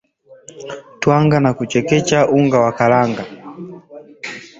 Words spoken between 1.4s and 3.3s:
na kuchekecha unga wa karanga